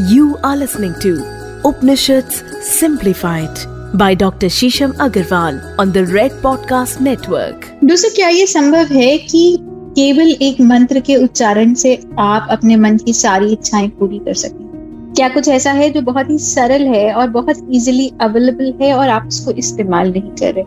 You 0.00 0.36
are 0.44 0.56
listening 0.56 0.92
to 1.00 1.24
Upanishads 1.64 2.42
Simplified 2.60 3.58
by 3.94 4.14
Dr. 4.14 4.48
Shisham 4.48 4.92
Agarwal 4.92 5.78
on 5.78 5.90
the 5.92 6.04
Red 6.04 6.32
Podcast 6.32 7.00
Network. 7.00 7.64
दोस्तों, 7.84 8.10
क्या 8.10 8.28
ये 8.28 8.46
संभव 8.46 8.86
है 8.86 9.18
कि 9.18 9.58
केवल 9.62 10.30
एक 10.30 10.60
मंत्र 10.60 11.00
के 11.00 11.16
उच्चारण 11.16 11.74
से 11.74 12.04
आप 12.18 12.48
अपने 12.50 12.76
मन 12.76 12.96
की 12.96 13.12
सारी 13.12 13.52
इच्छाएँ 13.52 13.88
पूरी 13.88 14.18
कर 14.18 14.34
सकें 14.34 15.14
क्या 15.16 15.28
कुछ 15.28 15.48
ऐसा 15.48 15.72
है 15.72 15.90
जो 15.90 16.00
बहुत 16.00 16.30
ही 16.30 16.38
सरल 16.38 16.82
है 16.82 17.14
और 17.14 17.28
बहुत 17.28 17.56
इजीली 17.74 18.12
अवेलेबल 18.20 18.74
है 18.82 18.94
और 18.94 19.08
आप 19.08 19.26
उसको 19.26 19.50
इस्तेमाल 19.50 20.10
नहीं 20.10 20.30
कर 20.30 20.54
रहे 20.54 20.64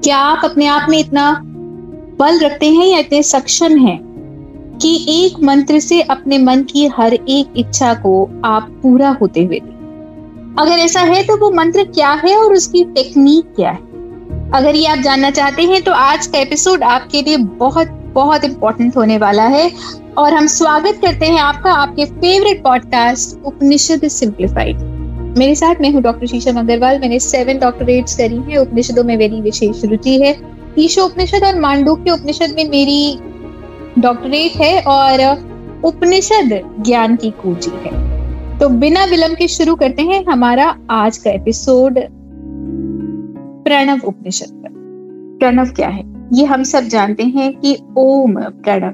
क्या 0.00 0.16
आप 0.16 0.44
अपने 0.44 0.66
आप 0.66 0.86
में 0.90 0.98
इतना 0.98 1.42
बल 2.18 2.38
रखते 2.38 2.66
हैं 2.66 2.86
या 2.86 2.98
इतने 2.98 3.22
सक्षम 3.22 3.76
हैं 3.76 4.11
कि 4.82 4.94
एक 5.08 5.38
मंत्र 5.42 5.78
से 5.78 6.00
अपने 6.02 6.38
मन 6.38 6.62
की 6.62 6.86
हर 6.86 7.14
एक 7.14 7.52
इच्छा 7.56 7.94
को 7.94 8.42
आप 8.44 8.68
पूरा 8.82 9.10
होते 9.20 9.44
हुए 9.44 9.60
देखें 9.60 10.56
अगर 10.58 10.72
ऐसा 10.72 11.00
है 11.00 11.22
तो 11.22 11.36
वो 11.36 11.50
मंत्र 11.50 11.84
क्या 11.84 12.10
है 12.24 12.36
और 12.36 12.52
उसकी 12.52 12.84
टेक्निक 12.84 13.54
क्या 13.56 13.70
है? 13.70 13.78
अगर 14.54 14.76
ये 14.76 14.86
आप 14.86 14.98
जानना 14.98 15.30
चाहते 15.30 15.62
हैं 15.62 15.82
तो 15.82 15.92
आज 15.92 16.26
का 16.26 16.38
एपिसोड 16.38 16.82
आपके 16.82 17.22
लिए 17.22 17.36
बहुत 17.36 17.88
बहुत 18.14 18.44
इंपॉर्टेंट 18.44 18.96
होने 18.96 19.18
वाला 19.18 19.42
है। 19.42 19.70
और 20.18 20.34
हम 20.34 20.46
स्वागत 20.46 20.98
करते 21.04 21.26
हैं 21.26 21.38
आपका, 21.40 21.72
आपके 21.72 22.04
फेवरेट 22.04 22.62
पॉडकास्ट 22.62 23.44
उपनिषद 23.44 24.08
सिंप्लीफाइड 24.08 24.80
मेरे 25.38 25.54
साथ 25.54 25.74
मैं 25.80 25.90
हूँ 25.90 26.02
डॉक्टर 26.02 26.26
शीशम 26.26 26.58
अग्रवाल 26.60 26.98
मैंने 26.98 27.18
सेवन 27.18 27.58
डॉक्टरेट्स 27.58 28.16
करी 28.16 28.36
है। 28.36 28.56
उपनिषदों 28.56 29.04
में 29.04 29.16
मेरी 29.16 29.40
विशेष 29.40 29.84
रुचि 29.84 30.18
है। 30.20 30.36
ईशो 30.78 31.04
उपनिषद 31.04 31.44
और 31.44 31.60
मांडू 31.60 31.94
के 31.94 32.10
उपनिषद 32.10 32.54
में 32.56 32.68
मेरी 32.70 33.18
डॉक्टरेट 34.02 34.52
है 34.56 34.80
और 34.80 35.36
उपनिषद 35.84 36.60
ज्ञान 36.80 37.16
की 37.16 37.30
कुंजी 37.30 37.70
है। 37.70 38.12
तो 38.58 38.68
बिना 38.68 39.04
विलंब 39.04 39.36
के 39.36 39.48
शुरू 39.48 39.74
करते 39.74 40.02
हैं 40.02 40.24
हमारा 40.24 40.76
आज 40.90 41.18
का 41.18 41.30
एपिसोड 41.30 41.98
प्रणव 43.64 44.00
उपनिषद 44.04 44.46
पर। 44.50 44.68
प्रणव 45.38 45.64
क्या 45.64 45.88
है? 45.88 46.02
ये 46.32 46.44
हम 46.44 46.62
सब 46.62 46.80
जानते 46.80 47.22
हैं 47.22 47.52
कि 47.52 47.78
ओम 47.98 48.34
प्रणव 48.40 48.92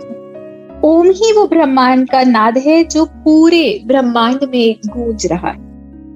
ओम 0.85 1.11
ही 1.11 1.33
वो 1.33 1.47
ब्रह्मांड 1.47 2.09
का 2.09 2.23
नाद 2.23 2.59
है 2.59 2.85
जो 2.85 3.05
पूरे 3.05 3.83
ब्रह्मांड 3.87 4.39
में 4.45 4.77
गूंज 4.87 5.27
रहा 5.27 5.49
है। 5.49 5.59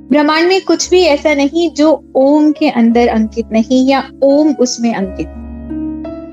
ब्रह्मांड 0.09 0.49
में 0.49 0.61
कुछ 0.65 0.91
भी 0.91 1.03
ऐसा 1.03 1.34
नहीं 1.34 1.71
जो 1.71 2.05
ओम 2.15 2.53
के 2.53 2.69
अंदर 2.69 3.09
अंकित 3.09 3.49
नहीं 3.53 3.89
या 3.89 4.05
ओम 4.23 4.53
उसमें 4.53 4.95
अंकित 4.95 5.34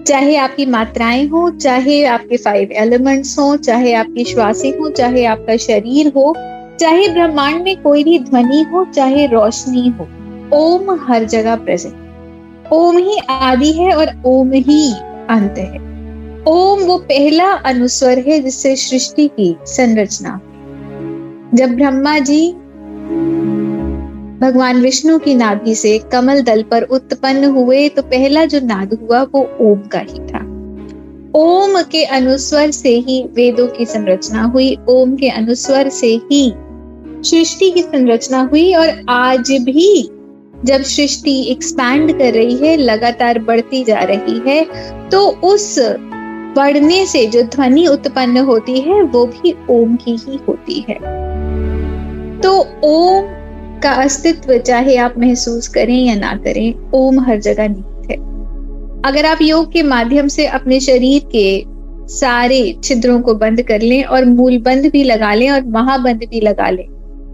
चाहे 0.10 0.36
आपकी 0.36 0.66
मात्राएँ 0.66 1.28
हो, 1.28 1.50
चाहे 1.50 2.06
आपके 2.06 2.38
फाइव 2.38 2.72
एलिमेंट्स 2.72 3.40
हो, 3.40 3.58
चाहे 3.58 3.94
आपकी 3.94 4.24
श्वासें 4.24 4.80
हो, 4.80 4.90
चाहे 4.90 5.26
आपका 5.26 5.58
शरीर 5.58 6.08
हो, 6.08 6.34
चाहे 6.80 7.08
ब्रह्मांड 7.08 7.62
में 7.62 7.82
कोई 7.82 8.04
भी 8.04 8.20
ध्वनि 8.20 8.62
हो, 8.62 8.86
चाहे 8.86 9.26
रोशनी 9.26 9.88
हो, 9.88 10.08
ओम 10.54 11.00
हर 11.08 11.24
जगह 11.24 11.56
प्रेजेंट 11.56 12.74
ओम 12.74 12.98
ही 12.98 13.18
आदि 13.30 13.72
है 13.72 13.96
और 13.96 14.22
ओम 14.26 14.52
ही 14.54 14.94
अंत 15.30 15.56
है। 15.58 15.78
ओम 16.48 16.80
वो 16.80 16.98
पहला 16.98 17.52
अनुस्वर 17.52 18.20
है 18.20 18.40
जिससे 18.40 18.76
सृष्टि 18.76 19.28
की 19.28 19.58
संरचना। 19.66 20.42
जब 21.54 21.76
ब्रह्मा 21.76 22.20
जी 22.20 22.56
भगवान 24.40 24.82
विष्णु 24.82 25.18
की 25.20 25.34
नाभि 25.36 25.73
से 25.76 25.98
कमल 26.12 26.42
दल 26.42 26.62
पर 26.64 26.84
उत्पन्न 26.90 27.45
हुए 27.45 27.88
तो 27.90 28.02
पहला 28.02 28.44
जो 28.45 28.59
नाद 28.59 28.94
हुआ 28.94 29.22
वो 29.23 29.42
ओम 29.62 29.80
का 29.88 30.00
ही 30.00 30.20
था। 30.20 30.40
ओम 31.36 31.82
के 31.92 32.04
अनुस्वर 32.04 32.72
से 32.72 32.90
ही 32.98 33.22
वेदों 33.34 33.67
की 33.67 33.86
संरचना 33.86 34.44
हुई, 34.44 34.78
ओम 34.90 35.16
के 35.16 35.30
अनुस्वर 35.30 35.90
से 35.90 36.08
ही 36.23 36.54
सृष्टि 37.23 37.70
की 37.72 37.82
संरचना 37.82 38.42
हुई 38.44 38.73
और 38.73 38.90
आज 39.10 39.52
भी 39.62 40.04
जब 40.66 40.82
सृष्टि 40.84 41.42
एक्सपैंड 41.52 42.17
कर 42.17 42.34
रही 42.34 42.56
है, 42.58 42.76
लगातार 42.78 43.40
बढ़ती 43.40 43.84
जा 43.84 44.00
रही 44.04 44.39
है 44.48 44.64
तो 45.10 45.27
उस 45.45 45.76
बढ़ने 46.56 47.06
से 47.06 47.26
जो 47.26 47.42
ध्वनि 47.45 47.86
उत्पन्न 47.88 48.38
होती 48.45 48.80
है, 48.80 49.02
वो 49.02 49.26
भी 49.26 49.54
ओम 49.70 49.95
की 49.95 50.16
ही 50.20 50.39
होती 50.48 50.86
है। 50.89 50.98
तो 52.42 52.58
ओम 52.86 53.38
का 53.84 53.92
अस्तित्व, 53.94 54.58
चाहे 54.58 54.95
आप 54.95 55.14
महसूस 55.17 55.67
करें 55.67 56.06
या 56.06 56.16
ना 56.16 56.34
करें, 56.36 56.92
ओम 56.94 57.20
हर 57.20 57.40
जगह 57.40 57.67
निहित 57.67 58.12
है। 58.12 58.17
अगर 59.06 59.26
आप 59.26 59.42
योग 59.42 59.72
के 59.72 59.84
माध्यम 59.84 60.28
से 60.28 60.45
अपने 60.45 60.80
शरीर 60.80 61.22
के 61.36 61.64
सारे 62.08 62.76
छिद्रों 62.84 63.20
को 63.22 63.34
बंद 63.34 63.62
कर 63.62 63.82
लें 63.82 64.04
और 64.04 64.26
मूल 64.26 64.58
बंद 64.58 64.86
भी 64.86 65.04
लगा 65.04 65.34
लें 65.34 65.50
और 65.52 65.66
महाबंद 65.66 66.23
भी 66.32 66.42
लगा 66.42 66.70
लें 66.70 66.88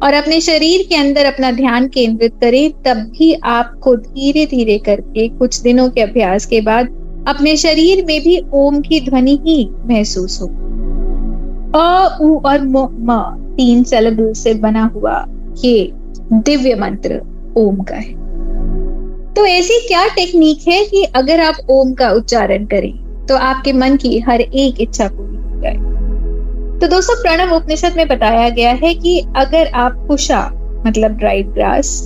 और 0.03 0.13
अपने 0.13 0.41
शरीर 0.41 0.85
के 0.89 0.95
अंदर 0.95 1.25
अपना 1.25 1.51
ध्यान 1.51 1.87
केंद्रित 1.87 2.33
करें, 2.41 2.71
तब 2.71 2.97
भी 3.17 3.33
आपको 3.33 3.95
धीरे 3.95 4.45
धीरे 4.45 4.77
करके 4.77 5.27
कुछ 5.27 5.59
दिनों 5.61 5.89
के 5.89 6.01
अभ्यास 6.01 6.45
के 6.45 6.61
बाद 6.61 6.87
अपने 7.27 7.55
शरीर 7.57 8.05
में 8.05 8.21
भी 8.21 8.41
ओम 8.53 8.81
की 8.81 8.99
ध्वनि 9.01 9.39
ही 9.45 9.69
महसूस 9.85 10.41
हो। 10.41 10.47
अ, 11.75 12.17
उ 12.21 12.39
और 12.45 12.67
म 12.67 13.41
तीन 13.57 13.83
सेलेबल 13.83 14.33
से 14.33 14.53
बना 14.53 14.83
हुआ 14.95 15.25
ये 15.65 15.91
दिव्य 16.25 16.75
मंत्र, 16.75 17.21
ओम 17.57 17.81
का 17.81 17.95
है। 17.95 18.13
तो 19.33 19.45
ऐसी 19.45 19.79
क्या 19.87 20.05
टेक्निक 20.07 20.67
है 20.67 20.83
कि 20.85 21.03
अगर 21.15 21.39
आप 21.39 21.55
ओम 21.69 21.93
का 21.93 22.09
उच्चारण 22.11 22.65
करें 22.65 22.93
तो 23.25 23.35
आपके 23.37 23.73
मन 23.73 23.95
की 23.97 24.19
हर 24.19 24.41
एक 24.41 24.81
इच्छा 24.81 25.07
पूरी 25.07 25.35
हो 25.35 25.61
जाए? 25.61 25.73
तो 26.79 26.87
दोस्तों, 26.87 27.15
प्रणव 27.15 27.55
उपनिषद 27.55 27.93
में 27.97 28.07
बताया 28.07 28.49
गया 28.49 28.71
है 28.73 28.93
कि 28.95 29.19
अगर 29.35 29.67
आप 29.75 30.05
कुशा 30.07 30.41
मतलब 30.85 31.17
ड्राइड 31.17 31.51
ग्रास 31.53 31.99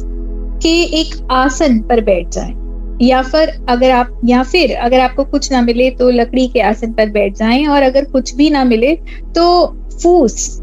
के 0.64 0.72
एक 1.00 1.16
आसन 1.32 1.80
पर 1.82 2.02
बैठ 2.02 2.30
जाए, 2.30 2.54
या 3.02 3.22
फिर 3.24 3.50
अगर 3.70 3.92
आप, 3.92 4.20
या 4.26 4.42
फिर 4.44 4.76
अगर 4.78 5.00
आपको 5.00 5.24
कुछ 5.26 5.52
ना 5.52 5.62
मिले 5.62 5.90
तो 5.92 6.10
लकड़ी 6.12 6.48
के 6.48 6.62
आसन 6.62 6.94
पर 6.94 7.10
बैठ 7.10 7.38
जाएँ, 7.38 7.66
और 7.68 7.84
अगर 7.84 8.06
कुछ 8.06 8.36
भी 8.36 8.50
ना 8.50 8.64
मिले 8.64 8.96
तो 9.36 9.66
फूस 9.94 10.60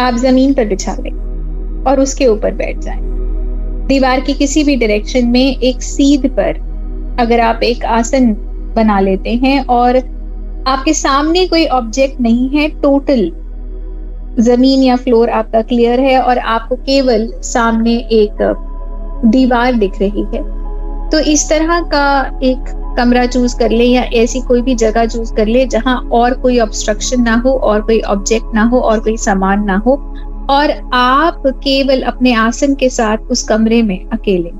आप 0.00 0.14
ज़मीन 0.16 0.54
पर 0.54 0.68
बिछा 0.68 0.94
लें। 0.94 1.10
और 1.86 2.00
उसके 2.00 2.26
ऊपर 2.26 2.54
बैठ 2.54 2.78
जाएँ। 2.78 3.00
दीवार 3.86 4.20
की 4.20 4.34
किसी 4.34 4.64
भी 4.64 4.76
डायरेक्शन 4.76 5.26
में 5.26 5.56
एक 5.56 5.82
सीध 5.82 6.28
पर 6.30 6.58
अगर 7.20 7.40
आप 7.40 7.62
एक 7.62 7.84
आसन 7.84 8.32
बना 8.76 8.98
लेते 9.00 9.34
हैं 9.36 9.64
और 9.66 9.96
आपके 10.66 10.92
सामने 10.94 11.46
कोई 11.46 11.66
ऑब्जेक्ट 11.68 12.20
नहीं 12.20 12.48
है 12.48 12.68
टोटल 12.82 13.30
ज़मीन 14.40 14.82
या 14.82 14.96
फ्लोर 14.96 15.30
आपका 15.30 15.62
क्लियर 15.62 16.00
है 16.00 16.20
और 16.22 16.38
आपको 16.38 16.76
केवल 16.76 17.26
सामने 17.44 17.96
एक 18.12 18.42
दीवार 19.26 19.74
दिख 19.74 19.98
रही 20.00 20.22
है 20.34 20.42
तो 21.10 21.18
इस 21.30 21.48
तरह 21.50 21.80
का 21.88 22.06
एक 22.42 22.72
कमरा 22.98 23.24
चूज़ 23.26 23.56
कर 23.58 23.70
ले 23.70 23.84
या 23.84 24.02
ऐसी 24.14 24.40
कोई 24.40 24.62
भी 24.62 24.74
जगह 24.74 25.06
चूज़ 25.06 25.34
कर 25.34 25.46
ले 25.46 25.66
जहाँ 25.66 25.96
और 26.12 26.34
कोई 26.34 26.58
ऑब्स्ट्रक्शन 26.58 27.22
ना 27.22 27.34
हो, 27.36 27.50
और 27.50 27.80
कोई 27.80 28.00
ऑब्जेक्ट 28.00 28.54
ना 28.54 28.64
हो, 28.64 28.78
और 28.78 29.00
कोई 29.00 29.16
सामान 29.16 29.64
ना 29.64 29.76
हो 29.76 29.96
और 30.50 30.70
आप 30.94 31.42
केवल 31.46 32.02
अपने 32.02 32.32
आसन 32.34 32.74
के 32.74 32.88
साथ 32.88 33.30
उस 33.30 33.42
कमरे 33.42 33.82
में 33.82 33.98
अकेले। 34.08 34.50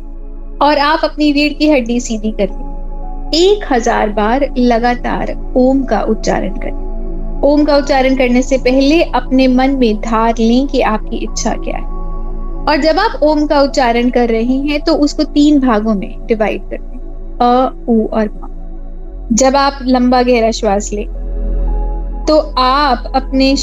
और 0.59 0.79
आप 0.79 1.01
अपनी 1.05 1.31
रीढ़ 1.33 1.53
की 1.53 1.71
हड्डी 1.71 1.99
सीधी 2.01 2.31
कर 2.31 2.49
लें 2.49 3.31
एक 3.35 3.65
हज़ार 3.73 4.09
बार 4.09 4.49
लगातार 4.59 5.35
ओम 5.57 5.83
का 5.85 6.01
उच्चारण 6.03 6.57
करें। 6.57 7.41
ओम 7.45 7.65
का 7.65 7.77
उच्चारण 7.77 8.17
करने 8.17 8.43
से 8.43 8.59
पहले 8.59 9.03
अपने 9.03 9.47
मन 9.49 9.71
में 9.71 10.01
धार 10.01 10.39
लें 10.39 10.67
कि 10.67 10.81
आपकी 10.81 11.17
इच्छा 11.17 11.55
क्या 11.55 11.77
है। 11.77 11.91
और 12.69 12.77
जब 12.77 12.99
आप 12.99 13.23
ओम 13.23 13.47
का 13.47 13.61
उच्चारण 13.63 14.11
कर 14.11 14.29
रहे 14.29 14.57
हैं 14.61 14.81
तो 14.81 14.95
उसको 14.95 15.25
तीन 15.25 15.61
भागों 15.61 15.95
में 15.95 16.27
डिवाइड 16.27 16.63
कर 16.63 16.77
दें। 16.77 16.99
अ, 17.39 17.75
उ 17.89 18.07
और 18.09 18.29
म। 18.35 18.49
जब 19.33 19.57
आप 19.57 19.79
लंबा 19.83 20.23
गहरा 20.23 20.51
श्वास 20.51 20.91
लें 20.93 21.07
तो 22.29 22.39
आप 22.59 23.13
अपने 23.15 23.55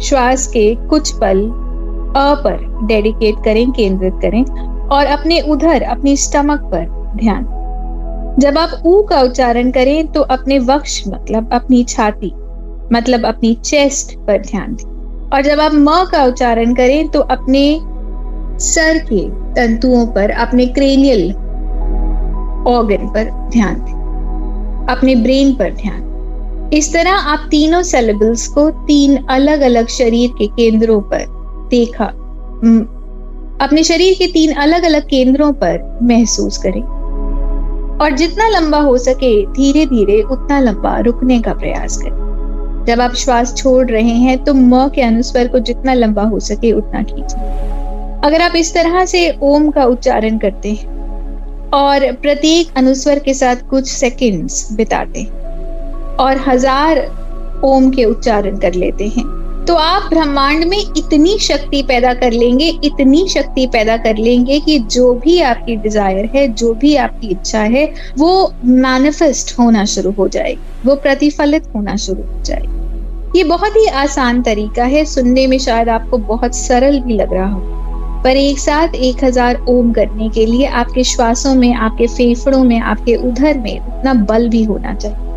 श्वास 0.00 0.46
के 0.46 0.74
कुछ 0.88 1.12
पल 1.14 1.40
अ 2.16 2.34
पर 2.34 2.86
डेडिकेट 2.86 3.44
करें, 3.44 3.70
केंद्रित 3.72 4.14
करें 4.22 4.42
और 4.88 5.06
अपने 5.06 5.40
उधर, 5.42 5.82
अपनी 5.82 6.16
स्टमक 6.16 6.60
पर 6.64 6.86
ध्यान। 7.16 7.44
जब 8.40 8.58
आप 8.58 8.82
ऊ 8.86 9.02
का 9.02 9.20
उच्चारण 9.22 9.70
करें 9.70 10.06
तो 10.06 10.20
अपने 10.30 10.58
वक्ष 10.58 11.02
मतलब 11.08 11.52
अपनी 11.52 11.82
छाती 11.84 12.32
मतलब 12.92 13.26
अपनी 13.26 13.54
चेस्ट 13.54 14.16
पर 14.18 14.40
ध्यान 14.42 14.74
दें। 14.74 15.30
और 15.30 15.42
जब 15.42 15.60
आप 15.60 15.72
म 15.74 16.04
का 16.12 16.24
उच्चारण 16.24 16.74
करें 16.74 17.08
तो 17.08 17.20
अपने 17.20 17.64
सर 18.60 18.98
के 19.04 19.28
तंतुओं 19.54 20.06
पर, 20.06 20.30
अपने 20.30 20.66
क्रेनियल 20.66 21.30
ऑर्गन 22.68 23.08
पर 23.08 23.30
ध्यान 23.50 23.74
दें। 23.74 23.96
अपने 24.88 25.14
ब्रेन 25.16 25.54
पर 25.54 25.74
ध्यान 25.74 26.00
इस 26.74 26.92
तरह 26.92 27.10
आप 27.10 27.46
तीनों 27.50 27.82
सेलेबल्स 27.82 28.46
को 28.48 28.68
तीन 28.86 29.16
अलग 29.26 29.60
अलग 29.60 29.86
शरीर 29.88 30.30
के 30.38 30.46
केंद्रों 30.46 31.00
पर 31.02 31.24
देखा। 31.70 32.04
अपने 33.64 33.82
शरीर 33.82 34.14
के 34.14 34.26
तीन 34.26 34.52
अलग 34.54 34.82
अलग 34.82 35.08
केंद्रों 35.08 35.52
पर 35.52 35.78
महसूस 36.02 36.58
करें। 36.58 36.82
और 37.98 38.16
जितना 38.16 38.48
लंबा 38.48 38.80
हो 38.80 38.96
सके 38.98 39.30
धीरे 39.52 39.86
धीरे 39.86 40.20
उतना 40.22 40.58
लंबा 40.60 40.98
रुकने 40.98 41.40
का 41.40 41.54
प्रयास 41.54 41.96
करें। 41.96 42.84
जब 42.86 43.00
आप 43.00 43.14
श्वास 43.14 43.54
छोड़ 43.56 43.86
रहे 43.90 44.14
हैं 44.18 44.36
तो 44.44 44.54
म 44.54 44.88
के 44.88 45.02
अनुस्वर 45.02 45.48
को 45.48 45.58
जितना 45.60 45.94
लंबा 45.94 46.22
हो 46.24 46.40
सके, 46.40 46.72
उतना 46.72 47.02
खींचिए 47.02 47.66
अगर 48.24 48.42
आप 48.42 48.56
इस 48.56 48.74
तरह 48.74 49.04
से 49.06 49.30
ओम 49.42 49.70
का 49.70 49.84
उच्चारण 49.86 50.38
करते 50.38 50.72
हैं 50.72 51.70
और 51.74 52.10
प्रत्येक 52.12 52.76
अनुस्वर 52.76 53.18
के 53.18 53.34
साथ 53.34 53.68
कुछ 53.70 53.90
सेकंड्स 53.90 54.72
बिताते 54.72 55.20
हैं 55.20 55.37
और 56.20 56.38
हज़ार 56.48 56.98
ओम 57.64 57.90
के 57.90 58.04
उच्चारण 58.04 58.58
कर 58.58 58.74
लेते 58.74 59.08
हैं। 59.08 59.24
तो 59.64 59.74
आप 59.74 60.08
ब्रह्मांड 60.10 60.64
में 60.64 60.78
इतनी 60.78 61.38
शक्ति 61.38 61.82
पैदा 61.82 62.12
कर 62.14 62.32
लेंगे, 62.32 62.68
इतनी 62.84 63.26
शक्ति 63.28 63.66
पैदा 63.66 63.96
कर 63.96 64.16
लेंगे 64.16 64.58
कि 64.60 64.78
जो 64.78 65.12
भी 65.14 65.40
आपकी 65.42 65.76
डिज़ायर 65.76 66.30
है, 66.34 66.46
जो 66.48 66.72
भी 66.74 66.94
आपकी 66.96 67.28
इच्छा 67.28 67.60
है, 67.60 67.84
वो 68.18 68.52
मैनिफेस्ट 68.64 69.58
होना 69.58 69.84
शुरू 69.86 70.12
हो 70.12 70.28
जाएगी, 70.28 70.60
वो 70.86 70.94
प्रतिफलित 70.96 71.68
होना 71.74 71.96
शुरू 71.96 72.22
हो 72.22 72.42
जाएगी। 72.42 73.38
ये 73.38 73.44
बहुत 73.44 73.76
ही 73.76 73.86
आसान 73.86 74.42
तरीका 74.42 74.84
है, 74.84 75.04
सुनने 75.04 75.46
में 75.46 75.58
शायद 75.58 75.88
आपको 75.88 76.18
बहुत 76.18 76.54
सरल 76.56 77.00
भी 77.00 77.14
लग 77.14 77.32
रहा 77.32 77.50
हो, 77.52 77.60
पर 78.24 78.36
एक 78.36 78.58
साथ 78.58 78.94
एक 78.94 79.24
हज़ार 79.24 79.64
ओम 79.68 79.92
करने 79.92 80.28
के 80.28 80.46
लिए 80.46 80.66
आपके 80.66 81.04
श्वासों 81.04 81.54
में, 81.54 81.72
आपके 81.74 82.06
फेफड़ों 82.06 82.64
में, 82.64 82.80
आपके 82.80 83.16
उधर 83.28 83.58
में 83.58 83.78
उतना 83.78 84.14
बल 84.14 84.48
भी 84.48 84.64
होना 84.64 84.94
चाहिए। 84.94 85.27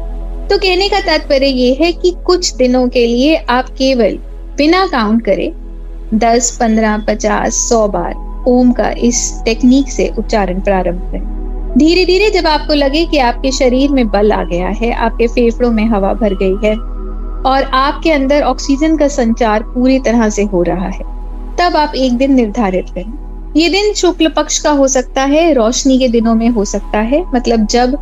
तो 0.52 0.58
कहने 0.58 0.88
का 0.90 1.00
तात्पर्य 1.00 1.48
ये 1.48 1.74
है 1.74 1.92
कि 1.92 2.12
कुछ 2.26 2.54
दिनों 2.56 2.88
के 2.90 3.06
लिए 3.08 3.36
आप 3.50 3.70
केवल 3.70 4.18
बिना 4.58 4.86
काउंट 4.88 5.24
करे 5.26 5.48
दस, 6.14 6.58
पंद्रह, 6.60 6.98
पचास, 6.98 7.56
सौ 7.70 7.88
बार 7.88 8.44
ओम 8.48 8.72
का 8.72 8.90
इस 9.00 9.22
टेक्निक 9.46 9.92
से 9.92 10.10
उच्चारण 10.20 10.60
प्रारंभ 10.62 11.02
करें। 11.12 11.78
धीरे 11.78 12.06
धीरे 12.06 12.30
जब 12.30 12.48
आपको 12.48 12.74
लगे 12.74 13.06
कि 13.06 13.18
आपके 13.20 13.52
शरीर 13.52 13.92
में 13.92 14.08
बल 14.08 14.32
आ 14.32 14.44
गया 14.44 14.68
है, 14.68 14.92
आपके 14.92 15.28
फेफड़ों 15.28 15.72
में 15.72 15.86
हवा 15.86 16.14
भर 16.14 16.36
गई 16.44 16.68
है 16.68 16.76
और 17.46 17.70
आपके 17.76 18.12
अंदर 18.12 18.44
ऑक्सीजन 18.44 18.98
का 18.98 19.08
संचार 19.08 19.64
पूरी 19.64 20.00
तरह 20.00 20.30
से 20.30 20.44
हो 20.44 20.64
रहा 20.64 20.90
है, 20.90 21.04
तब 21.58 21.78
आप 21.78 21.96
एक 21.96 22.18
दिन 22.18 22.34
निर्धारित 22.34 22.90
करें। 22.90 23.54
ये 23.56 23.70
दिन 23.70 23.94
शुक्ल 23.94 24.30
पक्ष 24.30 24.60
का 24.60 24.72
हो 24.72 24.88
सकता 24.90 25.24
है, 25.24 25.52
रोशनी 25.54 26.00
के 26.00 26.08
दिनों 26.10 26.36
में 26.36 26.50
हो 26.50 26.66
सकता 26.68 27.00
है 27.00 27.26
मतलब 27.36 27.66
जब 27.68 27.98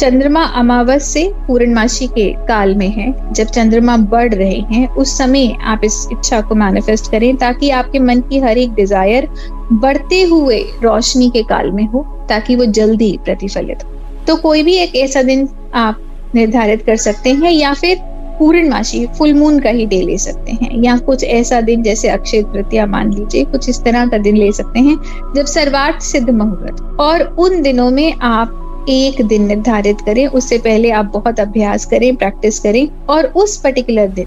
चंद्रमा 0.00 0.42
अमावस 0.42 1.04
से 1.04 1.22
पूर्णमासी 1.46 2.06
के 2.06 2.24
काल 2.46 2.74
में 2.74 2.88
है। 2.88 3.32
जब 3.32 3.46
चंद्रमा 3.46 3.96
बढ़ 3.96 4.34
रहे 4.34 4.58
हैं, 4.60 4.88
उस 4.88 5.16
समय 5.18 5.52
आप 5.62 5.80
इस 5.84 6.06
इच्छा 6.12 6.40
को 6.40 6.54
मैनिफेस्ट 6.54 7.10
करें 7.10 7.36
ताकि 7.36 7.70
आपके 7.70 7.98
मन 7.98 8.20
की 8.20 8.38
हर 8.38 8.58
एक 8.58 8.72
डिज़ायर 8.74 9.28
बढ़ते 9.72 10.22
हुए 10.22 10.60
रोशनी 10.82 11.28
के 11.30 11.42
काल 11.42 11.70
में 11.70 11.84
हो, 11.86 12.02
ताकि 12.28 12.56
वो 12.56 12.64
जल्दी 12.64 13.18
प्रतिफलित 13.24 13.84
हो। 13.84 14.24
तो 14.26 14.36
कोई 14.36 14.62
भी 14.62 14.76
एक 14.76 14.96
ऐसा 14.96 15.22
दिन 15.22 15.48
आप 15.74 16.00
निर्धारित 16.34 16.82
कर 16.82 16.96
सकते 16.96 17.30
हैं 17.30 17.50
या 17.50 17.72
फिर 17.74 17.98
पूर्णमासी 18.38 19.06
फुल 19.06 19.34
मून 19.34 19.58
का 19.60 19.70
ही 19.70 19.86
डे 19.86 20.00
ले 20.02 20.16
सकते 20.18 20.52
हैं। 20.52 20.82
या 20.82 20.96
कुछ 20.96 21.24
ऐसा 21.24 21.60
दिन 21.60 21.82
जैसे 21.82 22.08
अक्षय 22.08 22.42
तृतीया 22.42 22.86
मान 22.86 23.12
लीजिए, 23.12 23.44
कुछ 23.44 23.68
इस 23.68 23.82
तरह 23.82 24.06
का 24.06 24.18
दिन 24.18 24.36
ले 24.36 24.52
सकते 24.52 24.80
हैं, 24.80 24.96
जब 25.36 25.44
सर्वार्थ 25.46 26.02
सिद्ध 26.02 26.30
मुहूर्त। 26.30 26.82
और 27.00 27.22
उन 27.38 27.62
दिनों 27.62 27.90
में 27.90 28.12
आप 28.12 28.56
एक 28.88 29.20
दिन 29.22 29.46
निर्धारित 29.46 30.00
करें, 30.00 30.26
उससे 30.26 30.58
पहले 30.58 30.90
आप 30.90 31.10
बहुत 31.14 31.40
अभ्यास 31.40 31.84
करें 31.86 32.14
प्रैक्टिस 32.16 32.58
करें 32.58 32.86
और 33.06 33.26
उस 33.36 33.56
पर्टिकुलर 33.56 34.08
दिन 34.08 34.26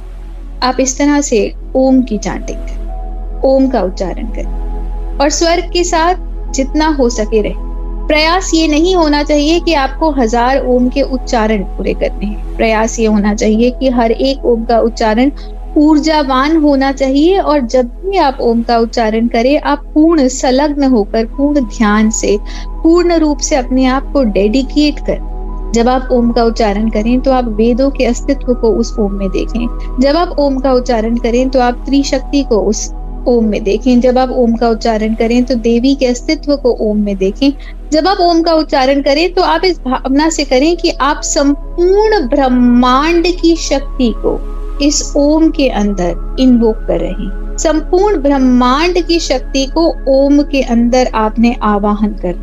आप 0.63 0.79
इस 0.79 0.97
तरह 0.97 1.21
से 1.21 1.53
ओम 1.75 2.01
की 2.01 2.17
चांटिंग 2.17 2.57
करें, 2.59 3.41
ओम 3.45 3.67
का 3.69 3.81
उच्चारण 3.81 4.27
करें 4.29 5.17
और 5.19 5.29
स्वर्ग 5.31 5.71
के 5.73 5.83
साथ 5.83 6.51
जितना 6.53 6.88
हो 6.95 7.09
सके 7.09 7.41
रहे। 7.41 7.71
प्रयास 8.07 8.51
ये 8.53 8.67
नहीं 8.67 8.95
होना 8.95 9.23
चाहिए 9.23 9.59
कि 9.59 9.73
आपको 9.73 10.09
हज़ार 10.11 10.65
ओम 10.67 10.88
के 10.89 11.01
उच्चारण 11.01 11.63
पूरे 11.67 11.94
करने 11.94 12.25
हैं। 12.25 12.55
प्रयास 12.57 13.00
ये 13.00 13.05
होना 13.05 13.33
चाहिए 13.35 13.69
कि 13.71 13.89
हर 13.89 14.11
एक 14.11 14.45
ओम 14.45 14.63
का 14.65 14.79
उच्चारण 14.79 15.31
ऊर्जावान 15.78 16.56
होना 16.58 16.92
चाहिए 16.92 17.40
और 17.40 17.60
जब 17.60 17.90
भी 18.02 18.18
आप 18.18 18.38
ओम 18.42 18.62
का 18.64 18.78
उच्चारण 18.78 19.28
करें, 19.28 19.60
आप 19.60 19.92
पूर्ण 19.94 20.28
संलग्न 20.28 20.84
होकर, 20.84 21.25
पूर्ण 21.28 21.66
ध्यान 21.68 22.10
से, 22.12 22.38
पूर्ण 22.84 23.18
रूप 23.20 23.38
से 23.40 23.56
अपने 23.56 23.86
आप 23.86 24.12
को 24.14 24.24
डेडिकेट 24.24 25.00
कर। 25.00 25.72
जब 25.75 25.88
आप 25.90 26.10
ओम 26.12 26.31
का 26.31 26.44
उच्चारण 26.44 26.90
करें 26.90 27.20
तो 27.22 27.31
आप 27.31 27.48
वेदों 27.50 27.90
के 27.92 28.06
अस्तित्व 28.06 28.54
को 28.54 28.70
उस 28.72 28.96
ओम 29.00 29.14
में 29.14 29.30
देखें। 29.30 30.00
जब 30.02 30.18
आप 30.18 30.36
ओम 30.40 30.60
का 30.60 30.74
उच्चारण 30.74 31.18
करें 31.18 31.50
तो 31.50 31.60
आप 31.60 31.84
त्रिशक्ति 31.86 32.44
को 32.44 32.62
उस 32.62 32.90
ओम 33.28 33.46
में 33.46 33.64
देखें। 33.64 34.00
जब 34.02 34.18
आप 34.18 34.30
ओम 34.30 34.56
का 34.56 34.70
उच्चारण 34.70 35.14
करें 35.16 35.44
तो 35.44 35.56
देवी 35.56 35.96
के 35.96 36.06
अस्तित्व 36.06 36.56
को 36.56 36.78
ओम 36.81 36.98
में 36.98 37.16
देखें। 37.18 37.52
जब 37.92 38.08
आप 38.08 38.18
ओम 38.22 38.42
का 38.42 38.54
उच्चारण 38.54 39.02
करें 39.02 39.34
तो 39.34 39.42
आप 39.42 39.66
इस 39.66 39.80
भावना 39.80 40.30
से 40.30 40.44
करें 40.46 40.75
कि 40.78 40.90
आप 41.02 41.22
संपूर्ण 41.24 42.28
ब्रह्मांड 42.28 43.28
की 43.42 43.56
शक्ति 43.56 44.14
को 44.18 44.38
इस 44.81 45.14
ओम 45.18 45.50
के 45.50 45.68
अंदर 45.70 46.36
इन्वोक 46.40 46.78
कर 46.88 47.00
रहे 47.00 47.10
हैं। 47.10 47.58
संपूर्ण 47.58 48.22
ब्रह्मांड 48.22 49.02
की 49.02 49.20
शक्ति 49.20 49.66
को 49.66 49.86
ओम 50.08 50.42
के 50.42 50.62
अंदर 50.62 51.12
आपने 51.16 51.56
आवाहन 51.64 52.14
कर 52.25 52.36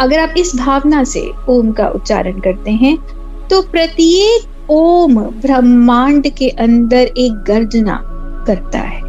अगर 0.00 0.18
आप 0.18 0.34
इस 0.38 0.54
भावना 0.56 1.04
से 1.04 1.22
ओम 1.48 1.72
का 1.72 1.88
उच्चारण 1.88 2.40
करते 2.40 2.70
हैं 2.70 2.96
तो 3.48 3.60
प्रत्येक 3.62 4.70
ओम 4.70 5.20
ब्रह्मांड 5.42 6.28
के 6.28 6.48
अंदर 6.48 7.10
एक 7.18 7.32
गर्जना 7.48 8.00
करता 8.46 8.78
है, 8.78 9.00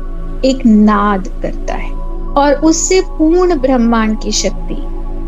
एक 0.45 0.65
नाद 0.65 1.27
करता 1.41 1.73
है, 1.73 1.91
और 2.37 2.53
उससे 2.63 3.01
पूर्ण 3.09 3.59
ब्रह्मांड 3.59 4.17
की 4.21 4.31
शक्ति, 4.31 4.75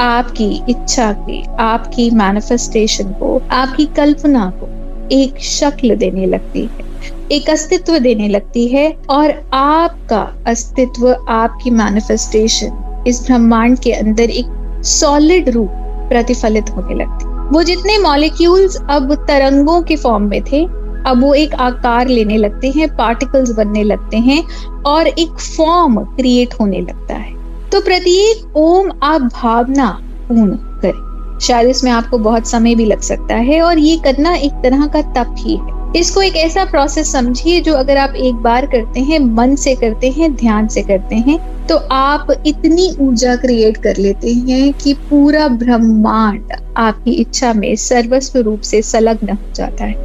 आपकी 0.02 0.50
इच्छा 0.70 1.12
के, 1.12 1.42
आपकी 1.60 2.10
मैनिफेस्टेशन 2.12 3.12
को, 3.12 3.42
आपकी 3.52 3.86
कल्पना 3.86 4.50
को 4.56 4.70
एक 5.12 5.40
शक्ल 5.40 5.96
देने 5.96 6.26
लगती 6.26 6.62
है। 6.62 6.87
एक 7.32 7.50
अस्तित्व 7.50 7.98
देने 8.00 8.28
लगती 8.28 8.68
है 8.68 8.90
और 9.10 9.32
आपका 9.54 10.22
अस्तित्व 10.48 11.08
आपकी 11.30 11.70
मैनिफेस्टेशन 11.70 13.04
इस 13.08 13.22
ब्रह्मांड 13.26 13.78
के 13.80 13.92
अंदर 13.92 14.30
एक 14.30 14.82
सॉलिड 14.86 15.50
रूप 15.50 15.70
प्रतिफलित 16.10 16.70
होने 16.70 16.96
लगती 16.96 17.36
वो 17.50 17.64
जितने 17.64 17.98
मॉलिक्यूल्स 17.98 18.78
अब 18.90 19.14
तरंगों 19.28 19.82
के 19.82 19.96
फॉर्म 19.96 20.24
में 20.24 20.42
थे, 20.44 20.64
अब 21.04 21.22
वो 21.22 21.34
एक 21.34 21.54
आकार 21.56 22.08
लेने 22.08 22.38
लगते 22.38 22.70
हैं 22.70 22.88
पार्टिकल्स 22.96 23.52
बनने 23.52 23.84
लगते 23.84 24.18
हैं 24.18 24.42
और 24.84 25.08
एक 25.08 25.40
फॉर्म 25.58 26.00
क्रिएट 26.16 26.54
होने 26.54 26.82
लगता 26.82 27.16
है। 27.16 27.36
तो 27.70 27.82
प्रत्येक 27.82 28.58
ओम 28.58 28.92
आप 29.04 29.22
भावना 29.34 29.90
पूर्ण 30.28 30.56
करें। 30.82 31.40
शायद 31.40 31.70
इसमें 31.70 31.92
आपको 31.92 32.18
बहुत 32.18 32.48
समय 32.48 32.76
भी 32.76 32.86
लग 32.86 33.02
सकता 33.02 33.36
है 33.36 33.62
और 33.62 33.80
ये 33.80 33.98
करना 33.98 34.36
एक 34.36 34.54
तरह 34.64 34.86
का 34.88 35.02
तप 35.14 35.36
ही 35.38 35.56
है। 35.56 35.77
इसको 35.96 36.22
एक 36.22 36.36
ऐसा 36.36 36.64
प्रोसेस 36.66 37.12
समझिए 37.12 37.60
जो 37.62 37.74
अगर 37.74 37.98
आप 37.98 38.16
एक 38.16 38.36
बार 38.36 38.66
करते 38.66 39.00
हैं, 39.00 39.20
मन 39.20 39.56
से 39.56 39.76
करते 39.76 40.10
हैं, 40.10 40.34
ध्यान 40.36 40.68
से 40.68 40.82
करते 40.82 41.16
हैं 41.18 41.40
तो 41.68 41.76
आप 41.92 42.28
इतनी 42.48 42.90
ऊर्जा 43.00 43.36
क्रिएट 43.36 43.78
कर 43.78 43.98
लेते 43.98 44.32
हैं 44.32 44.74
कि 44.74 44.94
पूरा 45.10 45.48
ब्रह्मांड 45.48 46.52
आपकी 46.78 47.12
इच्छा 47.12 47.54
में 47.54 47.76
सर्वस्व 47.76 48.40
रूप 48.40 48.62
से 48.62 48.82
संलग्न 48.82 49.30
हो 49.30 49.54
जाता 49.56 49.86
है। 49.86 49.96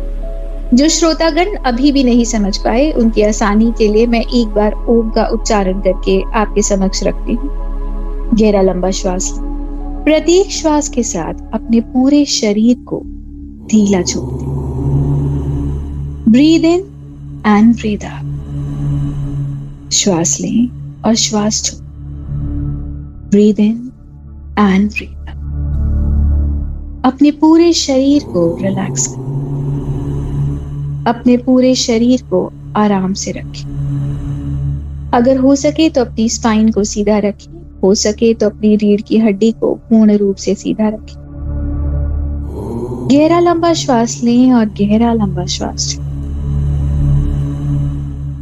जो 0.75 0.89
श्रोतागण 0.89 1.55
अभी 1.57 1.93
भी 1.93 2.05
नहीं 2.05 2.25
समझ 2.25 2.57
पाए, 2.57 2.91
उनकी 2.91 3.23
आसानी 3.23 3.73
के 3.79 3.89
लिए 3.89 4.07
मैं 4.07 4.21
एक 4.21 4.49
बार 4.49 4.73
ओम 4.89 5.11
का 5.11 5.27
उच्चारण 5.27 5.81
करके 5.81 6.21
आपके 6.35 6.62
समक्ष 6.62 7.03
रखती 7.03 7.35
हूँ। 7.35 7.51
गहरा 8.35 8.62
लंबा 8.62 8.91
श्वास। 8.91 9.31
प्रत्येक 10.05 10.51
श्वास 10.51 10.89
के 10.89 11.03
साथ 11.03 11.35
अपने 11.55 11.81
पूरे 11.81 12.25
शरीर 12.25 12.77
को 12.85 13.03
ढीला 13.67 14.03
छोड़ 14.03 14.31
दें। 14.33 14.52
Breathe 16.33 16.65
in 16.65 16.81
and 17.47 17.75
breathe 17.77 18.05
out 18.05 18.29
श्वास 19.93 20.41
लें 20.41 20.69
और 21.03 21.15
श्वास 21.15 21.62
छोड़। 21.65 21.81
ब्रीद 23.31 23.61
इन 23.61 23.93
एंड 24.59 24.91
ब्रीद 24.91 25.27
अपने 27.05 27.31
पूरे 27.31 27.73
शरीर 27.73 28.25
को 28.25 28.59
रिलैक्स 28.62 29.07
करें। 29.07 29.25
अपने 31.09 31.37
पूरे 31.37 31.75
शरीर 31.75 32.23
को 32.23 32.53
आराम 32.77 33.12
से 33.12 33.31
रखें। 33.31 33.67
अगर 35.15 35.37
हो 35.39 35.57
सके 35.57 35.89
तो 35.91 36.01
अपनी 36.01 36.29
स्पाइन 36.29 36.71
को 36.71 36.85
सीधा 36.85 37.19
रखें। 37.19 37.81
हो 37.81 37.95
सके 37.95 38.35
तो 38.35 38.47
अपनी 38.47 38.77
रीढ़ 38.77 39.01
की 39.01 39.19
हड्डी 39.19 39.53
को 39.53 39.75
पूर्ण 39.91 40.17
रूप 40.17 40.37
से 40.37 40.55
सीधा 40.55 40.89
रखें। 40.89 41.19
गहरा 43.11 43.41
लंबा 43.41 43.73
श्वास 43.73 44.21
लें 44.25 44.53
और 44.53 44.67
गहरा 44.81 45.12
लंबा 45.12 45.47
श्वास 45.47 45.91
छोड़ें। 45.91 46.02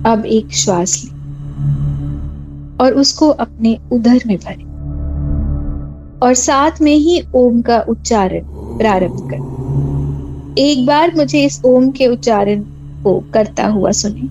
अब 0.07 0.25
एक 0.27 0.53
श्वास 0.53 1.03
लें 1.05 1.19
और 2.81 2.93
उसको 2.93 3.29
अपने 3.29 3.79
उधर 3.93 4.21
में 4.27 4.37
भरें 4.37 4.69
और 6.23 6.35
साथ 6.35 6.71
में 6.81 6.95
ही 6.95 7.23
ओम 7.35 7.63
का 7.63 7.81
उच्चारण 7.81 8.45
प्रारंभ 8.79 9.29
कर। 9.31 10.55
एक 10.59 10.87
बार 10.87 11.15
मुझे 11.17 11.45
इस 11.45 11.61
ओम 11.65 11.91
के 11.91 12.07
उच्चारण 12.07 12.63
को 13.03 13.25
करता 13.35 13.67
हुआ 13.67 13.91
सुने 13.91 14.29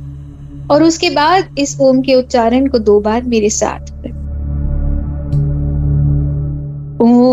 और 0.74 0.84
उसके 0.84 1.10
बाद 1.10 1.56
इस 1.60 1.78
ओम 1.82 2.02
के 2.02 2.16
उच्चारण 2.16 2.68
को 2.68 2.80
दो 2.80 3.00
बार 3.00 3.24
मेरे 3.24 3.50
साथ 3.50 3.80
ओम 7.02 7.29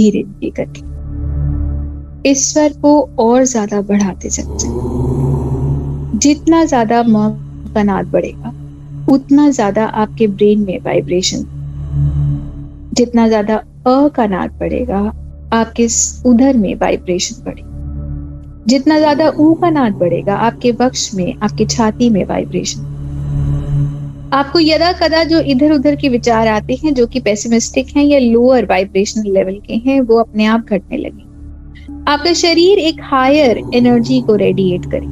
धीरे 0.00 0.22
धीरे 0.22 0.50
करके। 0.56 0.88
इस 2.24 2.52
स्वर 2.52 2.72
को 2.82 3.00
और 3.18 3.44
ज़्यादा 3.46 3.80
बढ़ाते 3.82 4.30
चलते 4.30 4.68
जितना 6.18 6.64
ज़्यादा 6.64 7.02
म 7.02 7.28
का 7.74 7.82
नाद 7.82 8.06
बढ़ेगा 8.06 8.52
उतना 9.08 9.48
ज़्यादा 9.50 9.84
आपके 9.84 10.26
ब्रेन 10.28 10.60
में 10.60 10.78
वाइब्रेशन, 10.80 11.44
जितना 12.94 13.26
ज़्यादा 13.28 13.56
अ 13.56 14.08
का 14.08 14.26
नाद 14.26 14.50
बढ़ेगा 14.60 14.98
आपके 15.52 15.86
उधर 16.26 16.56
में 16.56 16.74
वाइब्रेशन 16.74 17.42
बढ़ेगा 17.44 17.68
जितना 18.66 18.98
ज़्यादा 18.98 19.28
ऊ 19.30 19.52
का 19.54 19.70
नाद 19.70 19.92
बढ़ेगा 19.94 20.34
आपके 20.38 20.72
वक्ष 20.80 21.14
में, 21.14 21.34
आपकी 21.38 21.66
छाती 21.66 22.10
में 22.10 22.24
वाइब्रेशन 22.24 22.89
आपको 24.32 24.60
यदा 24.60 24.92
कदा 24.92 25.22
जो 25.24 25.40
इधर 25.40 25.72
उधर 25.72 25.96
के 25.96 26.08
विचार 26.08 26.48
आते 26.48 26.74
हैं, 26.74 26.94
जो 26.94 27.06
कि 27.06 27.20
पेसिमिस्टिक 27.20 27.96
हैं 27.96 28.04
या 28.04 28.18
लोअर 28.18 28.64
वाइब्रेशनल 28.64 29.32
लेवल 29.32 29.58
के 29.66 29.74
हैं, 29.74 30.00
वो 30.00 30.18
अपने 30.20 30.44
आप 30.44 30.66
घटने 30.70 30.96
लगे। 30.96 31.28
आपका 32.12 32.32
शरीर 32.32 32.78
एक 32.78 33.00
हायर 33.00 33.62
एनर्जी 33.74 34.20
को 34.20 34.34
रेडिएट 34.34 34.84
करे 34.84 35.06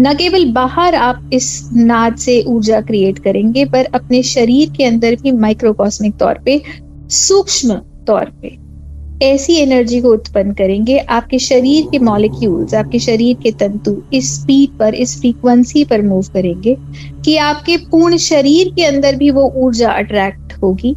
न 0.00 0.14
केवल 0.18 0.44
बाहर 0.52 0.94
आप 0.94 1.30
इस 1.32 1.68
नाद 1.72 2.16
से 2.16 2.42
ऊर्जा 2.42 2.80
क्रिएट 2.80 3.18
करेंगे, 3.18 3.64
पर 3.64 3.84
अपने 3.84 4.22
शरीर 4.22 4.70
के 4.70 4.84
अंदर 4.84 5.14
भी 5.14 5.32
माइक्रोकॉस्मिक 5.32 6.16
तौर 6.16 6.38
पे, 6.44 6.60
सूक्ष्म 7.10 7.74
तौर 8.06 8.32
पे 8.42 8.56
ऐसी 9.22 9.54
एनर्जी 9.54 10.00
को 10.00 10.08
उत्पन्न 10.08 10.52
करेंगे। 10.52 10.98
आपके 10.98 11.38
शरीर 11.38 11.86
के 11.90 11.98
मॉलिक्यूल्स 11.98 12.74
आपके 12.74 12.98
शरीर 12.98 13.36
के 13.42 13.50
तंतु 13.50 13.96
इस 14.12 14.34
स्पीड 14.34 14.78
पर, 14.78 14.94
इस 14.94 15.20
फ्रीक्वेंसी 15.20 15.84
पर 15.84 16.02
मूव 16.02 16.22
करेंगे 16.34 16.76
कि 17.24 17.36
आपके 17.36 17.76
पूर्ण 17.76 18.16
शरीर 18.16 18.72
के 18.76 18.84
अंदर 18.84 19.16
भी 19.16 19.30
वो 19.30 19.52
ऊर्जा 19.56 19.90
अट्रैक्ट 19.90 20.52
होगी। 20.62 20.94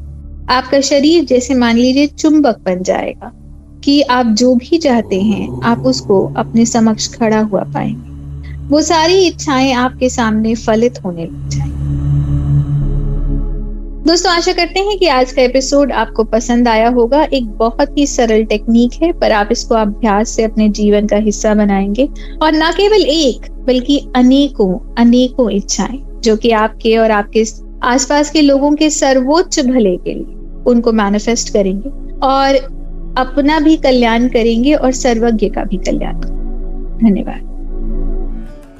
आपका 0.49 0.81
शरीर 0.81 1.25
जैसे 1.25 1.53
मान 1.53 1.77
लीजिए 1.77 2.07
चुंबक 2.07 2.59
बन 2.65 2.83
जाएगा 2.83 3.31
कि 3.83 4.01
आप 4.01 4.25
जो 4.25 4.55
भी 4.55 4.77
चाहते 4.77 5.21
हैं, 5.21 5.61
आप 5.63 5.79
उसको 5.79 6.33
अपने 6.37 6.65
समक्ष 6.65 7.13
खड़ा 7.13 7.39
हुआ 7.39 7.63
पाएँगे। 7.63 8.15
वो 8.67 8.81
सारी 8.81 9.25
इच्छाएँ 9.27 9.71
आपके 9.73 10.09
सामने 10.09 10.55
फलित 10.55 11.03
होने 11.05 11.25
लग 11.25 11.49
जाएँगी। 11.49 11.76
दोस्तों, 14.07 14.31
आशा 14.31 14.53
करते 14.53 14.79
हैं 14.79 14.97
कि 14.97 15.07
आज 15.07 15.31
का 15.31 15.41
एपिसोड 15.41 15.91
आपको 15.91 16.23
पसंद 16.23 16.67
आया 16.67 16.89
होगा। 16.89 17.23
एक 17.23 17.45
बहुत 17.45 17.97
ही 17.97 18.07
सरल 18.07 18.43
टेक्निक 18.43 19.03
है, 19.03 19.11
पर 19.13 19.31
आप 19.31 19.49
इसको 19.51 19.75
अभ्यास 19.75 20.29
से 20.29 20.43
अपने 20.43 20.69
जीवन 20.69 21.07
का 21.07 21.17
हिस्सा 21.17 21.53
बनाएँगे। 21.53 22.09
और 22.41 22.51
न 22.53 22.71
केवल 22.71 23.01
एक, 23.01 23.51
बल्कि 23.51 24.07
अनेकों 24.15 24.95
अनेकों 24.97 25.49
इच्छाएँ, 25.49 26.19
जो 26.23 26.37
कि 26.37 26.51
आपके 26.51 26.97
और 26.97 27.11
आपके 27.11 27.43
आसपास 27.83 28.31
के 28.31 28.41
लोगों 28.41 28.71
के 28.75 28.89
सर्वोच्च 28.89 29.59
भले 29.59 29.97
के 29.97 30.13
लिए 30.13 30.63
उनको 30.67 30.91
मैनिफेस्ट 30.91 31.53
करेंगे 31.53 31.89
और 32.27 32.55
अपना 33.17 33.59
भी 33.59 33.77
कल्याण 33.77 34.27
करेंगे 34.27 34.73
और 34.73 34.91
सर्वज्ञ 34.91 35.49
का 35.49 35.63
भी 35.63 35.77
कल्याण 35.77 36.13
धन्यवाद। 37.03 37.41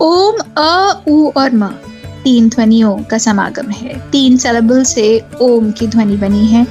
ओम, 0.02 0.34
अ 0.58 1.04
उ 1.08 1.32
और 1.38 1.50
म। 1.54 1.70
तीन 2.28 2.50
ध्वनियों 2.50 2.98
का 2.98 3.18
समागम 3.18 3.70
है। 3.70 4.10
तीन 4.12 4.38
सलबल 4.38 4.84
से 4.84 5.24
ओम 5.42 5.72
की 5.72 5.88
ध्वनि 5.88 6.16
बनी 6.16 6.46
है। 6.48 6.68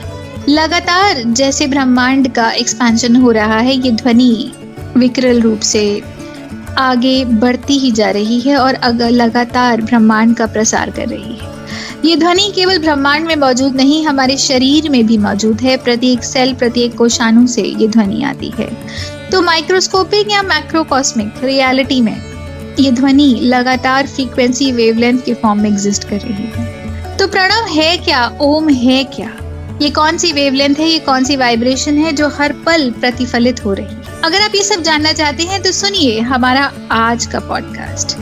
लगातार 0.49 1.23
जैसे 1.23 1.67
ब्रह्मांड 1.67 2.33
का 2.33 2.51
एक्सपेंशन 2.51 3.17
हो 3.17 3.31
रहा 3.31 3.59
है, 3.59 3.75
ये 3.75 3.91
ध्वनि 3.91 4.53
विकरल 4.97 5.41
रूप 5.41 5.61
से 5.61 6.03
आगे 6.79 7.25
बढ़ती 7.25 7.79
ही 7.79 7.91
जा 7.91 8.11
रही 8.11 8.41
है 8.41 8.57
और 8.57 8.75
अगर 8.75 9.11
लगातार 9.11 9.83
ब्रह्मांड 9.83 10.37
का 10.37 10.47
प्रसार 10.47 10.91
कर 10.91 11.09
रही 11.09 11.37
है। 11.37 11.55
ये 12.05 12.17
ध्वनि 12.17 12.53
केवल 12.55 12.79
ब्रह्मांड 12.79 13.27
में 13.27 13.37
मौजूद 13.37 13.77
नहीं, 13.77 14.07
हमारे 14.07 14.37
शरीर 14.37 14.91
में 14.91 15.07
भी 15.07 15.19
मौजूद 15.19 15.61
है। 15.61 15.77
प्रत्येक 15.77 16.25
सेल 16.25 16.55
प्रत्येक 16.55 16.95
कोशाणु 16.95 17.47
से 17.47 17.63
ये 17.63 17.89
ध्वनि 17.89 18.23
आती 18.23 18.53
है। 18.59 18.71
तो 19.33 19.43
माइक्रोस्कोपिक 19.43 20.31
या 20.31 20.43
मैक्रोकॉस्मिक 20.43 21.45
रियलिटी 21.45 22.01
में 22.01 22.36
ये 22.79 22.91
ध्वनि 22.91 23.41
लगातार 23.43 24.07
फ्रीक्वेंसी 24.07 24.73
वेवलेंथ 24.73 25.19
के 25.19 25.35
फॉर्म 25.35 25.61
में 25.61 25.71
एग्जिस्ट 25.71 26.05
कर 26.05 26.17
रही 26.17 26.51
है। 26.55 27.17
तो 27.19 27.29
प्रणव, 27.29 27.67
है 27.67 27.97
क्या? 27.97 28.27
ओम 28.41 28.69
है 28.69 29.05
क्या? 29.05 29.37
ये 29.83 29.91
कौन 29.91 30.19
सी 30.19 30.33
वेवलेंथ 30.33 30.75
है? 30.75 30.89
ये 30.89 30.99
कौन 30.99 31.25
सी 31.25 31.37
वाइब्रेशन 31.37 31.99
है 31.99 32.13
जो 32.13 32.29
हर 32.29 32.53
पल 32.67 32.91
प्रतिफलित 32.91 33.65
हो 33.65 33.73
रही 33.73 33.87
है? 33.87 34.21
अगर 34.25 34.41
आप 34.41 34.53
ये 34.55 34.63
सब 34.63 34.83
जानना 34.83 35.13
चाहते 35.13 35.43
हैं 35.43 35.63
तो 35.63 35.73
सुनिए 35.73 36.21
हमारा 36.21 36.73
आज 36.91 37.27
का 37.27 37.41
पॉडकास्ट 37.41 38.17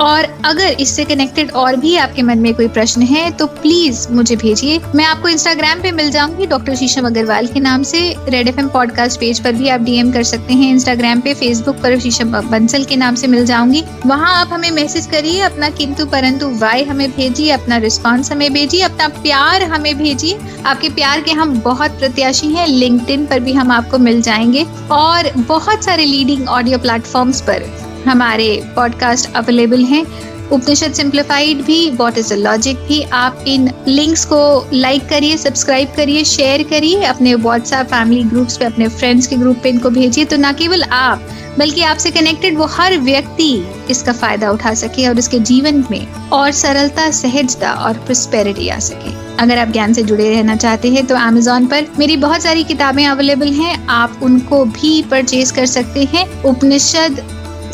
और 0.00 0.24
अगर 0.44 0.76
इससे 0.80 1.04
कनेक्टेड 1.04 1.50
और 1.52 1.76
भी 1.76 1.96
आपके 1.96 2.22
मन 2.22 2.38
में 2.38 2.52
कोई 2.54 2.68
प्रश्न 2.68 3.02
है 3.02 3.30
तो 3.30 3.46
प्लीज़ 3.46 4.06
मुझे 4.10 4.36
भेजिए। 4.36 4.80
मैं 4.94 5.04
आपको 5.04 5.28
इंस्टाग्राम 5.28 5.80
पे 5.80 5.92
मिल 5.92 6.10
जाऊँगी 6.10 6.46
डॉक्टर 6.46 6.74
शीशम 6.76 7.06
अग्रवाल 7.06 7.46
के 7.46 7.60
नाम 7.60 7.82
से। 7.82 8.00
रेड 8.28 8.48
एफएम 8.48 8.68
पॉडकास्ट 8.68 9.20
पेज 9.20 9.40
पर 9.40 9.52
भी 9.52 9.68
आप 9.68 9.80
डीएम 9.80 10.12
कर 10.12 10.22
सकते 10.22 10.54
हैं 10.54 10.70
इंस्टाग्राम 10.70 11.20
पे 11.20 11.34
फेसबुक 11.34 11.76
पर 11.76 11.98
शीशम 12.00 12.32
बंसल 12.50 12.84
के 12.84 12.96
नाम 12.96 13.14
से 13.14 13.26
मिल 13.26 13.46
जाऊँगी। 13.46 13.82
वहाँ 14.06 14.34
आप 14.40 14.52
हमें 14.52 14.70
मैसेज 14.70 15.06
करिए, 15.06 15.40
अपना 15.40 15.70
किंतु 15.70 16.06
परंतु 16.06 16.48
वाई 16.58 16.84
हमें 16.84 17.10
भेजिए, 17.10 17.50
अपना 17.50 17.76
रिस्पॉन्स 17.76 18.32
हमें 18.32 18.52
भेजिए, 18.52 18.80
अपना 18.80 19.08
प्यार 19.08 19.62
हमें 19.62 19.96
भेजिए। 19.98 20.38
आपके 20.66 20.88
प्यार 20.88 21.20
के 21.20 21.30
हम 21.30 21.58
बहुत 21.60 21.90
प्रत्याशी 21.90 22.48
हैं 22.48 22.66
लिंक्डइन 22.66 23.26
पर 23.26 23.40
भी 23.40 23.52
हम 23.52 23.70
आपको 23.70 23.98
मिल 23.98 24.22
जाएँगे। 24.22 24.66
और 24.90 25.30
बहुत 25.38 25.84
सारे 25.84 26.04
लीडिंग 26.04 26.48
ऑडियो 26.48 26.78
प्लेटफॉर्म्स 26.78 27.40
पर। 27.40 27.93
हमारे 28.06 28.62
पॉडकास्ट 28.76 29.34
अवेलेबल 29.36 29.84
हैं। 29.84 30.04
उपनिषद 30.52 30.92
सिंप्लीफाइड 30.92 31.62
भी 31.64 31.90
वॉट 31.90 32.18
इज़ 32.18 32.34
द 32.34 32.36
लॉजिक 32.38 32.76
भी। 32.78 33.00
आप 33.02 33.44
इन 33.48 33.70
लिंक्स 33.88 34.24
को 34.24 34.68
लाइक 34.72 35.08
करिए 35.08 35.36
सब्सक्राइब 35.36 35.92
करिए 35.96 36.24
शेयर 36.24 36.62
करिए, 36.62 37.02
अपने 37.02 37.34
व्हाट्सएप 37.34 37.86
फैमिली 37.86 38.22
ग्रुप्स 38.24 38.56
पे, 38.56 38.64
अपने 38.64 38.88
फ्रेंड्स 38.88 39.26
के 39.26 39.36
ग्रुप 39.36 39.60
पे 39.62 39.68
इनको 39.68 39.90
भेजिए। 39.90 40.24
तो 40.24 40.36
न 40.36 40.52
केवल 40.52 40.82
आप, 40.82 41.28
बल्कि 41.58 41.82
आपसे 41.82 42.10
कनेक्टेड 42.10 42.58
वो 42.58 42.64
हर 42.66 42.98
व्यक्ति 42.98 43.52
इसका 43.90 44.12
फ़ायदा 44.12 44.50
उठा 44.50 44.74
सके 44.74 45.06
और 45.08 45.18
उसके 45.18 45.38
जीवन 45.40 45.84
में 45.90 46.06
और 46.32 46.50
सरलता, 46.52 47.10
सहजता 47.10 47.72
और 47.72 47.98
प्रोस्पेरिटी 47.98 48.68
आ 48.68 48.78
सके। 48.78 49.12
अगर 49.42 49.58
आप 49.58 49.68
ज्ञान 49.68 49.92
से 49.92 50.02
जुड़े 50.02 50.30
रहना 50.30 50.56
चाहते 50.56 50.90
हैं 50.90 51.04
तो 51.06 51.14
अमेजोन 51.16 51.66
पर 51.66 51.86
मेरी 51.98 52.16
बहुत 52.16 52.42
सारी 52.42 52.64
किताबें 52.64 53.06
अवेलेबल 53.06 53.52
हैं। 53.52 53.86
आप 53.86 54.20
उनको 54.22 54.64
भी 54.64 55.02
परचेज 55.02 55.50
कर 55.50 55.66
सकते 55.66 56.04
हैं। 56.04 56.26
उपनिषद 56.42 57.22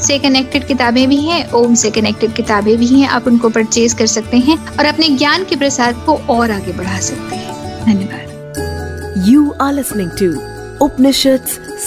से 0.00 0.18
कनेक्टेड 0.18 0.66
किताबें 0.66 1.08
भी 1.08 1.16
हैं, 1.16 1.50
ओम 1.50 1.74
से 1.74 1.90
कनेक्टेड 1.90 2.32
किताबें 2.32 2.76
भी 2.78 2.86
हैं, 2.86 3.08
आप 3.08 3.26
उनको 3.26 3.48
परचेज 3.48 3.92
कर 3.92 4.06
सकते 4.06 4.36
हैं 4.38 4.58
और 4.76 4.84
अपने 4.84 5.08
ज्ञान 5.08 5.44
के 5.44 5.56
प्रसार 5.56 5.92
को 6.06 6.16
और 6.34 6.50
आगे 6.50 6.72
बढ़ा 6.72 6.98
सकते 7.00 7.36
हैं 7.36 7.84
धन्यवाद 7.86 9.24
you 9.28 9.50
are 9.60 9.72
listening 9.72 10.10
to 10.20 10.32
Upanishad 10.84 11.46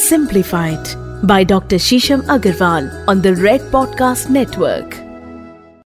simplified 0.10 0.96
by 1.26 1.46
doctor 1.46 1.78
Shisham 1.78 2.22
Agarwal 2.30 3.06
on 3.10 3.22
the 3.22 3.36
red 3.40 3.72
podcast 3.72 4.30
Network. 4.30 5.03